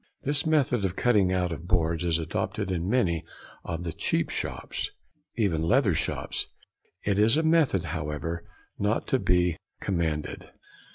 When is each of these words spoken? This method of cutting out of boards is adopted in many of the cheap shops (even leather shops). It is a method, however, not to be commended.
This 0.23 0.47
method 0.47 0.83
of 0.83 0.95
cutting 0.95 1.31
out 1.31 1.51
of 1.51 1.67
boards 1.67 2.03
is 2.03 2.17
adopted 2.17 2.71
in 2.71 2.89
many 2.89 3.23
of 3.63 3.83
the 3.83 3.93
cheap 3.93 4.31
shops 4.31 4.89
(even 5.37 5.61
leather 5.61 5.93
shops). 5.93 6.47
It 7.03 7.19
is 7.19 7.37
a 7.37 7.43
method, 7.43 7.85
however, 7.85 8.43
not 8.79 9.07
to 9.09 9.19
be 9.19 9.57
commended. 9.79 10.49